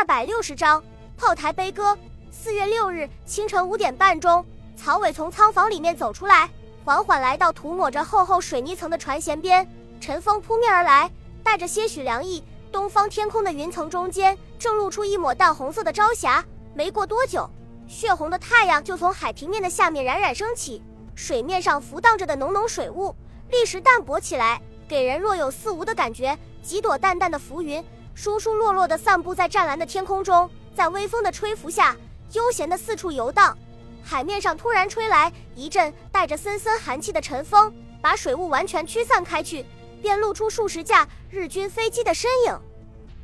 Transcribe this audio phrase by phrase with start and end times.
[0.00, 0.82] 二百六十章
[1.14, 1.94] 炮台悲歌。
[2.30, 4.42] 四月六日清晨五点半钟，
[4.74, 6.48] 曹伟从仓房里面走出来，
[6.86, 9.70] 缓缓来到涂抹着厚厚水泥层的船舷边。
[10.00, 11.10] 晨风扑面而来，
[11.44, 12.42] 带着些许凉意。
[12.72, 16.42] 东方天空的云层中间，正露出一抹淡红色的朝霞。
[16.72, 17.46] 没过多久，
[17.86, 20.82] 血红的太阳就从海平面的下面冉冉升起，
[21.14, 23.14] 水面上浮荡着的浓浓水雾
[23.50, 26.38] 立时淡薄起来，给人若有似无的感觉。
[26.62, 27.82] 几朵淡淡的浮云
[28.22, 31.96] 疏疏落落地散布在湛蓝的天空中，在微风的吹拂下，
[32.34, 33.56] 悠闲地四处游荡。
[34.02, 39.64] 海面上突然吹来一阵带着森森寒气的晨风，把水雾完全驱散开去。
[40.02, 42.60] 便露出数十架日军飞机的身影，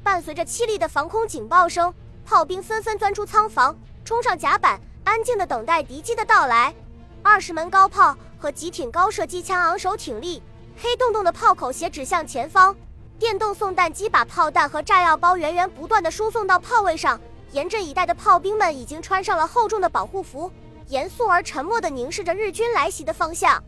[0.02, 1.92] 伴随着凄厉的防空警报声，
[2.24, 6.74] 炮兵纷纷钻出仓房，冲上甲板，安静地等待敌机的到来。
[7.22, 10.42] 二十门高炮和几挺高射机枪昂首挺立，
[10.78, 12.74] 黑洞洞的炮口斜指向前方。
[13.18, 17.18] 电动送弹机把炮弹和炸药包源源不断地输送到炮位上。
[17.52, 20.50] 严阵以待的炮兵们已经穿上了厚重的保护服，
[20.88, 23.62] 严肃而沉默地凝视着日军来袭的方向。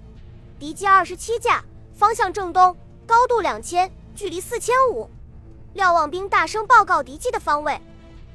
[0.59, 1.65] 敌机二十七架，
[1.95, 2.77] 方向正东。
[3.07, 5.09] 高度两千，距离四千五。
[5.73, 7.81] 瞭望兵大声报告敌机的方位。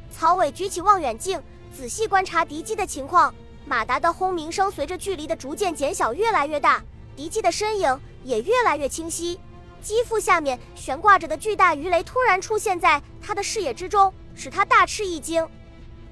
[0.10, 1.40] 曹伟举起望远镜，
[1.72, 3.34] 仔细观察敌机的情况。
[3.66, 6.82] 马达的轰鸣声随着距离的逐渐减小越来越大，
[7.16, 9.40] 敌机的身影也越来越清晰。
[9.84, 15.48] 机腹下面悬挂着的巨大鱼雷突然出现在他的视野之中，使他大吃一惊。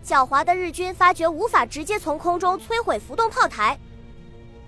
[0.05, 3.79] 狡猾的日军发觉无法直接从空中摧毁浮动炮台，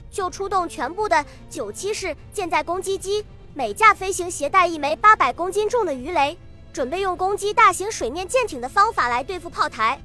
[0.09, 3.25] 就出动全部的九七式舰载攻击机。
[3.55, 6.35] 每架飞行携带一枚八百公斤重的鱼雷，
[6.71, 9.99] 准备用攻击大型水面舰艇的方法来对付炮台。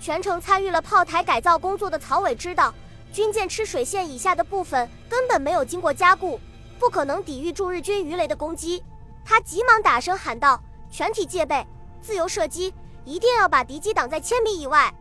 [0.00, 2.72] 全程参与了炮台改造工作的曹伟知道，
[3.12, 6.40] 军舰吃水线以下的部分根本没有经过加固，
[6.78, 8.82] 不可能抵御住日军鱼雷的攻击。
[9.24, 11.66] 他急忙大声喊道：“全体戒备，
[12.00, 12.72] 自由射击，
[13.04, 14.94] 一定要把敌机挡在千米以外。”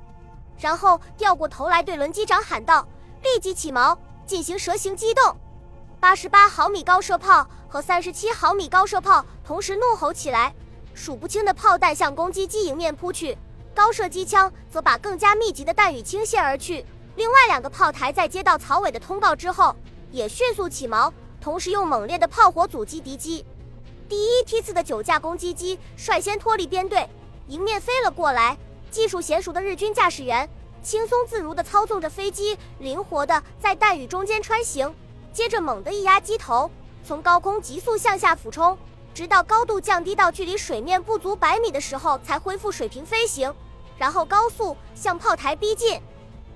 [0.59, 2.87] 然后掉过头来对轮机长喊道
[3.21, 5.37] ：“立即起锚，进行蛇形机动。”
[5.99, 10.53] 八十八毫米高射炮和三十七毫米高射炮同时怒吼起来，
[10.93, 13.37] 数不清的炮弹向攻击机迎面扑去，
[13.73, 16.85] 高射机枪则把更加密集的弹雨倾泻而去。
[17.15, 19.75] 另外两个炮台在接到曹伟的通告之后，
[20.11, 21.11] 也迅速起锚，
[21.47, 23.45] 同时用猛烈的炮火阻击敌机。
[24.09, 27.07] 第一梯次的九架攻击机率先脱离编队，
[27.47, 28.57] 迎面飞了过来。
[28.91, 30.49] 技术娴熟的日军驾驶员
[30.83, 34.93] 轻松自如地操纵着飞机，灵活地在弹雨中间穿行。
[35.31, 36.69] 接着猛地一压机头，
[37.01, 38.77] 从高空急速向下俯冲，
[39.13, 43.55] 直到高度降低到距离水面不足百米的时候才恢复水平飞行，
[43.97, 46.01] 然后高速向炮台逼近。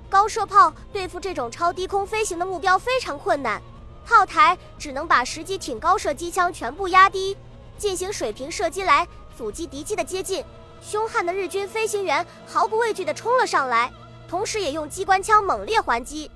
[0.10, 3.62] 高射炮对付这种超低空飞行的目标非常困难，
[4.06, 7.38] 炮台只能把十几挺高射机枪全部压低，
[7.78, 9.08] 进行水平射击来
[9.38, 10.44] 阻击敌机的接近。
[10.82, 13.92] 凶悍的日军飞行员毫不畏惧地冲了上来，
[14.28, 16.30] 同时也用机关枪猛烈还击。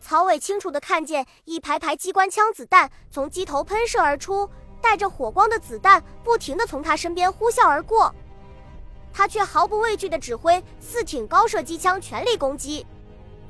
[0.00, 4.48] 曹伟清楚地看见一排排机关枪子弹从机头喷射而出，
[4.80, 8.14] 带着火光的子弹不停地从他身边呼啸而过，
[9.12, 12.86] 他却毫不畏惧地指挥四挺高射机枪全力攻击。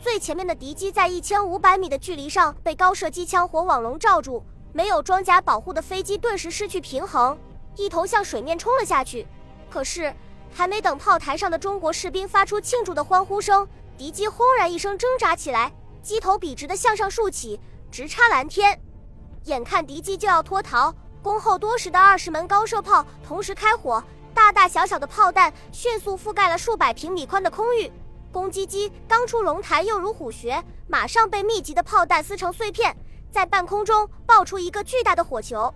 [0.01, 7.37] 最前面的敌机在一千五百米的距离上被高射机枪火网笼罩住，没有装甲保护的飞机顿时失去平衡，
[7.77, 9.27] 一头向水面冲了下去。
[9.69, 10.15] 可是
[10.53, 13.67] 还没等炮台上的中国士兵发出庆祝的欢呼声，
[13.97, 15.73] 敌机轰然一声挣扎起来。
[16.01, 17.59] 机头笔直的向上竖起，
[17.91, 18.81] 直插蓝天。
[19.45, 27.91] 眼看敌机就要脱逃，恭候多时的二十门高射炮同时开火，大大小小的炮弹迅速覆盖了数百平米宽的空域。
[28.33, 32.97] 攻击机刚出龙台，又如虎穴，马上被密集的炮弹撕成碎片，
[33.31, 35.73] 在半空中爆出一个巨大的火球。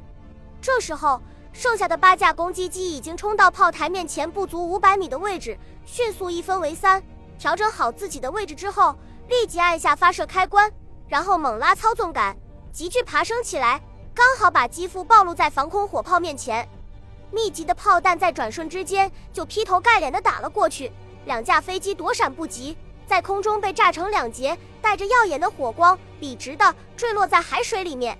[0.61, 1.21] 这时候，
[1.53, 7.03] 剩下的八架攻击机已经冲到炮台面前不足五百米的位置，迅速一分为三，
[7.39, 8.95] 调整好自己的位置之后。
[9.29, 10.71] 立即按下发射开关，
[11.09, 12.37] 然后猛拉操纵杆，
[12.71, 13.81] 急剧爬升起来，
[14.13, 16.69] 刚好把机腹暴露在防空火炮面前。
[17.31, 20.93] 密集的炮弹在转瞬之间就劈头盖脸地打了过去，
[21.25, 22.77] 两架飞机躲闪不及，
[23.07, 28.19] 在空中被炸成两截，带着耀眼的火光，笔直的坠落在海水里面。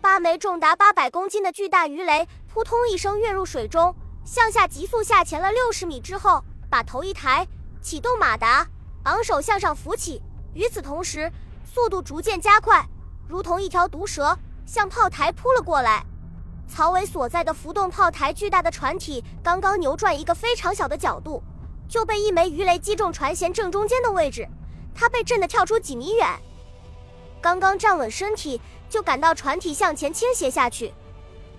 [0.00, 3.94] 八枚重达八百公斤的巨大鱼雷扑通一声跃入水中，
[4.24, 7.46] 向下急速下潜了六十米之后，把头一抬，
[7.80, 8.66] 启动马达，
[9.04, 10.20] 昂首向上浮起。
[10.54, 11.30] 与此同时，
[11.64, 12.84] 速度逐渐加快，
[13.28, 16.04] 如同一条毒蛇向炮台扑了过来。
[16.68, 21.42] 曹伟所在的浮动炮台巨大的船体刚刚扭转一个非常小的角度，
[21.88, 24.48] 就被一枚鱼雷击中船舷正中间的位置，
[24.94, 26.28] 他被震得跳出几米远。
[27.40, 30.92] 刚刚站稳身体，就感到船体向前倾斜下去。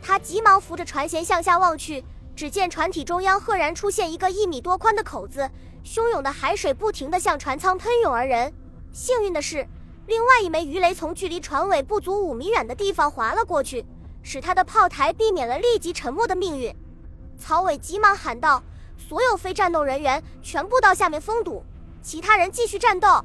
[0.01, 2.03] 他急忙扶着船舷向下望去，
[2.35, 5.49] 只见船体中央赫然出现一个一米多宽的口子，
[5.85, 8.53] 汹涌的海水不停地向船舱喷涌而人。
[8.91, 9.67] 幸运的是，
[10.07, 13.85] 另外一枚鱼雷从距离船尾不足五米远的地方划了过去，
[14.21, 16.73] 使他的炮台避免了立即沉没的命运。
[17.37, 18.61] 曹伟急忙喊道
[19.07, 21.63] ：“所有非战斗人员全部到下面封堵，
[22.01, 23.23] 其他人继续战斗。”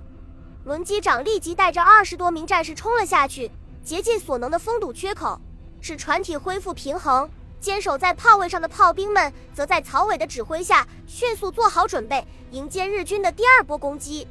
[0.65, 3.51] 轮机长立即带着二十多名战士冲了下去，
[3.83, 5.41] 竭尽所能的封堵缺口，
[5.81, 7.29] 使船体恢复平衡。
[7.61, 14.29] 坚守在炮位上的炮兵们，则在曹伟的指挥下迅速做好准备，迎接日军的第二波攻击。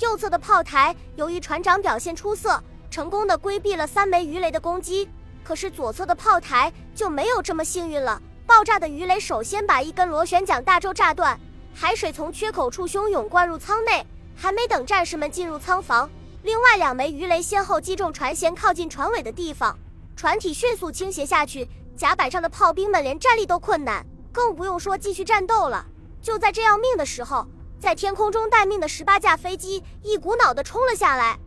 [0.00, 5.08] 右侧的炮台由于船长表现出色，成功的规避了三枚鱼雷的攻击。
[5.42, 11.38] 可是左侧的炮台就没有这么幸运了，爆炸的鱼雷首先把一根螺旋桨大轴炸断，
[11.74, 14.04] 海水从缺口处汹涌灌入舱内。
[14.36, 16.10] 还没等战士们进入舱房，
[16.42, 19.78] 另外两枚鱼雷先后击中船舷靠近船尾的地方，
[20.16, 21.68] 船体迅速倾斜下去。
[21.96, 25.86] 甲板上的炮兵们连站立都困难，更不用说继续战斗了。
[26.20, 27.46] 就在这要命的时候，
[27.78, 31.38] 在天空中待命的十八架飞机一股脑地冲了下来。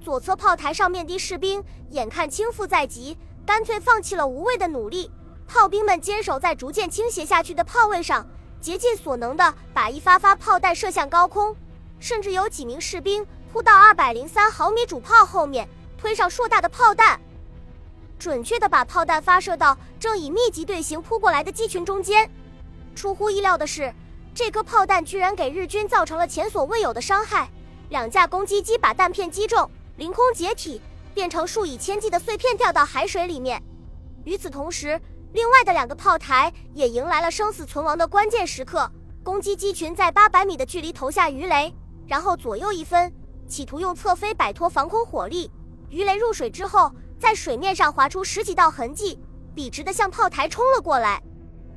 [0.00, 3.16] 左侧炮台上面的士兵眼看倾覆在即，
[3.46, 5.10] 干脆放弃了无谓的努力。
[5.54, 8.26] 炮兵们坚守在逐渐倾斜下去的炮位上，
[8.60, 11.54] 竭尽所能地把一发发炮弹射向高空，
[12.00, 17.20] 甚至有几名士兵扑到二百零三毫米主炮后面，推上硕大的炮弹。
[18.18, 22.28] 准确地把炮弹发射到正以密集队形扑过来的机群中间。
[22.96, 23.94] 出乎意料的是，
[24.34, 27.48] 这颗炮弹居然给日军造成了前所未有的伤害。
[27.90, 30.80] 两架攻击机把弹片击中，凌空解体，
[31.14, 33.62] 变成数以千计的碎片掉到海水里面。
[34.24, 35.00] 与此同时，
[35.34, 38.88] 另外的两个炮台也迎来了生死存亡的关键时刻。
[39.24, 41.74] 攻击机群在八百米的距离投下鱼雷，
[42.06, 43.12] 然后左右一分，
[43.48, 45.50] 企图用侧飞摆脱防空火力。
[45.88, 46.90] 鱼雷入水之后。
[47.16, 49.18] 在水面上划出十几道痕迹，
[49.54, 51.22] 笔直的向炮台冲了过来。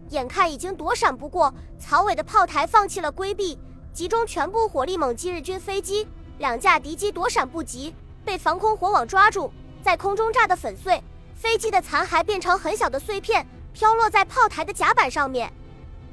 [0.10, 3.58] 眼看已经躲闪不过，曹伟的炮台放弃了规避，
[3.94, 6.06] 集中全部火力猛击日军飞机。
[6.40, 7.96] 两架敌机躲闪不及，
[8.26, 9.50] 被防空火网抓住，
[9.82, 11.02] 在空中炸得粉碎。
[11.38, 15.54] 飞机的残骸变成很小的碎片，飘落在炮台的甲板上面。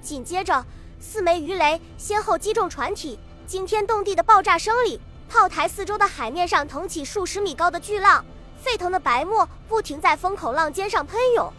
[0.03, 0.63] 紧接着，
[1.01, 8.23] 四枚鱼雷先后击中船体，惊天动地的爆炸声里，炮台四周的海面上腾起数十米高的巨浪。
[8.63, 11.51] 沸腾的白沫不停在风口浪尖上喷涌，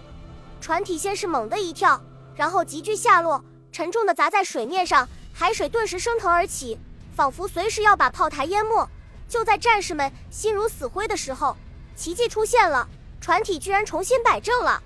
[0.62, 2.00] 船体先是猛地一跳，
[2.36, 6.80] 然后急剧下落，沉重地砸在水面上，海水顿时升腾而起，
[7.16, 8.88] 仿佛随时要把炮台淹没。
[9.28, 11.58] 就在战士们心如死灰的时候，
[11.96, 12.88] 奇迹出现了，
[13.26, 14.80] 船体居然重新摆正了。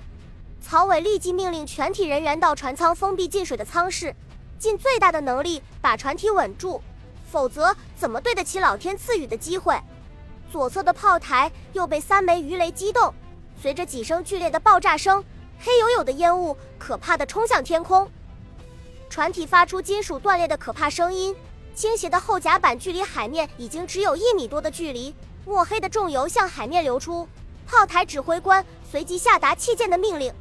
[0.61, 4.15] 曹伟立即命令全体人员到船舱封闭进水的舱室，
[4.57, 6.81] 尽最大的能力把船体稳住，
[7.29, 9.77] 否则怎么对得起老天赐予的机会？
[10.49, 13.13] 左侧的炮台又被三枚鱼雷击动，
[13.61, 15.21] 随着几声剧烈的爆炸声，
[15.59, 18.09] 黑黝黝的烟雾可怕的冲向天空，
[19.09, 21.35] 船体发出金属断裂的可怕声音，
[21.75, 25.13] 倾斜的后甲板距离海面已经只有一米多的距离，
[25.43, 27.27] 墨黑的重油向海面流出。
[27.69, 30.33] 炮台指挥官随即下达弃舰的命令。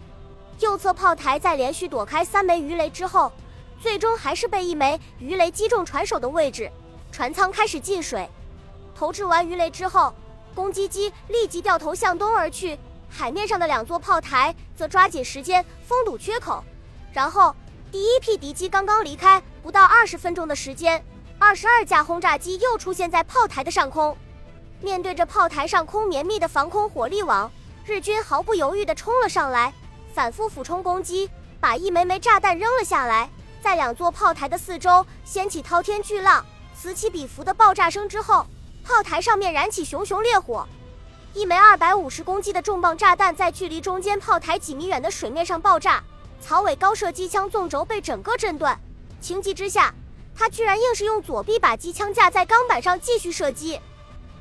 [0.60, 3.30] 右侧炮台在连续躲开三枚鱼雷之后，
[3.78, 6.72] 最终还是被一枚鱼雷击中船首的位置，
[7.12, 8.26] 船舱开始进水。
[8.94, 10.12] 投掷完鱼雷之后，
[10.54, 12.78] 攻击机立即掉头向东而去。
[13.10, 16.64] 海面上的两座炮台则抓紧时间封堵缺口。
[17.12, 17.54] 然后，
[17.92, 21.04] 第一批敌机刚刚离开，不到二十分钟的时间，
[21.38, 24.16] 二十二架轰炸机又出现在炮台的上空。
[24.80, 27.50] 面对着炮台上空绵密的防空火力网，
[27.84, 29.72] 日军毫不犹豫地冲了上来，
[30.14, 31.28] 反复俯冲攻击，
[31.60, 33.28] 把一枚枚炸弹扔了下来，
[33.62, 36.44] 在两座炮台的四周掀起滔天巨浪。
[36.80, 38.46] 此起彼伏的爆炸声之后。
[38.84, 40.66] 炮台上面燃起熊熊烈火，
[41.34, 46.02] 一枚二百五十公斤的重磅炸弹在距离中间炮台几米远的水面上爆炸，
[46.40, 48.80] 曹伟高射机枪纵轴被整个震断。
[49.20, 49.94] 情急之下，
[50.34, 53.78] 他居然硬是用左臂把机枪架在钢板上继续射击。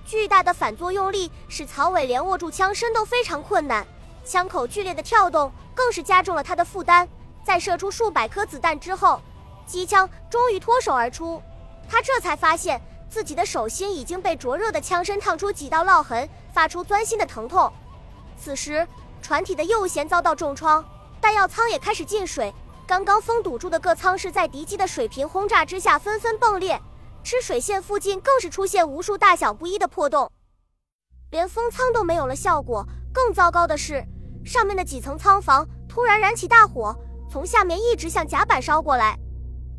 [0.08, 3.86] 巨大的反作用力使曹伟连握住枪身都非常困难，
[4.24, 7.06] 枪口剧烈的跳动更是加重了他的负担。
[7.44, 9.22] 在射出数百颗子弹之后，
[9.66, 11.44] 机枪终于脱手而出，
[11.90, 12.82] 他这才发现。
[13.10, 17.72] 自己的手心已经被灼热的枪身烫出几道烙痕，发出钻心的疼痛。
[18.38, 18.86] 此时，
[19.22, 20.84] 船体的右舷遭到重创，
[21.22, 22.54] 弹药舱也开始进水。
[22.86, 26.80] 刚刚封堵住的各舱室在敌机的水平轰炸之下纷纷迸裂，
[27.24, 30.32] 吃水线附近更是出现无数大小不一的破洞，
[31.32, 32.88] 连封舱都没有了效果。
[33.14, 34.06] 更糟糕的是，
[34.46, 36.96] 上面的几层舱房突然燃起大火，
[37.30, 39.18] 从下面一直向甲板烧过来。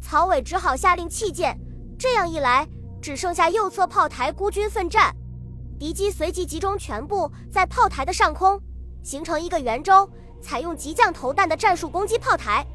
[0.03, 1.59] 曹伟只好下令弃舰。
[1.99, 2.69] 这样一来，
[3.01, 5.15] 只剩下右侧炮台孤军奋战，
[5.79, 8.61] 敌机随即集中全部在炮台的上空，
[9.03, 10.09] 形成一个圆周，
[10.43, 12.67] 采用急降投弹的战术攻击炮台。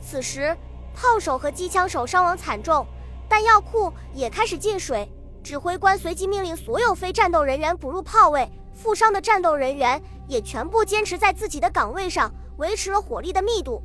[0.00, 0.56] 此时，
[0.94, 2.86] 炮手和机枪手伤亡惨重，
[3.28, 5.08] 弹药库也开始进水。
[5.42, 13.80] 指挥官随即命令所有非战斗人员补入炮位，负伤的战斗人员也全部坚持在自己的岗位上，维持了火力的密度。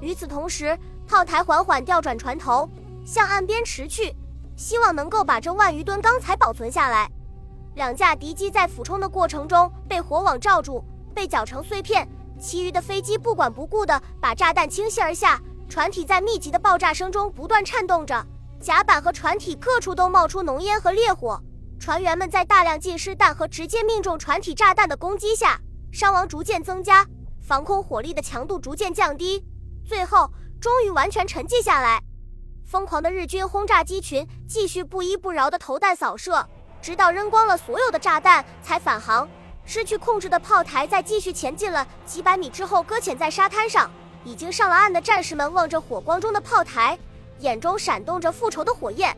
[0.00, 2.68] 与此同时，炮台缓缓调转船头，
[3.04, 4.14] 向岸边驰去，
[4.56, 7.10] 希望能够把这万余吨钢材保存下来。
[7.74, 10.84] 两架敌机在俯冲的过程中被火网罩住，
[11.14, 12.06] 被搅成碎片。
[12.38, 18.24] 其余的飞机不管不顾地把炸弹倾泻而下，船体在密集的爆炸声中不断颤动着，
[18.62, 21.42] 甲板和船体各处都冒出浓烟和烈火。
[21.80, 25.60] 船员们在大量近湿弹和直接命中船体炸弹的攻击下，
[25.92, 27.04] 伤亡逐渐增加，
[27.42, 29.44] 防空火力的强度逐渐降低，
[29.84, 32.00] 最后终于完全沉寂下来。
[32.64, 36.48] 疯狂的日军轰炸机群继续不依不饶地投弹扫射。
[36.80, 39.28] 直到扔光了所有的炸弹，才返航。
[39.64, 43.90] 失去控制的炮台在继续前进了几百米之后搁浅在沙滩上。
[44.24, 46.98] 已经上了岸的战士们望着火光中的炮台，
[47.42, 49.16] 眼中闪动着复仇的火焰。